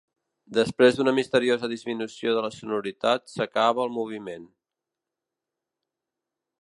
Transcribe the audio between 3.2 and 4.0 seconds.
s'acaba el